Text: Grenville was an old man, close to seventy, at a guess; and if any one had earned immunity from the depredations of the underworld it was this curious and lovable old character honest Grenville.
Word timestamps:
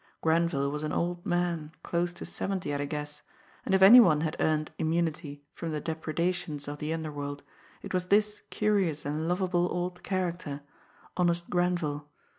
Grenville 0.21 0.71
was 0.71 0.81
an 0.81 0.91
old 0.91 1.23
man, 1.27 1.73
close 1.83 2.11
to 2.13 2.25
seventy, 2.25 2.73
at 2.73 2.81
a 2.81 2.87
guess; 2.87 3.21
and 3.63 3.75
if 3.75 3.83
any 3.83 3.99
one 3.99 4.21
had 4.21 4.35
earned 4.39 4.71
immunity 4.79 5.43
from 5.53 5.69
the 5.69 5.79
depredations 5.79 6.67
of 6.67 6.79
the 6.79 6.91
underworld 6.91 7.43
it 7.83 7.93
was 7.93 8.05
this 8.05 8.41
curious 8.49 9.05
and 9.05 9.27
lovable 9.29 9.67
old 9.71 10.01
character 10.01 10.61
honest 11.17 11.51
Grenville. 11.51 12.09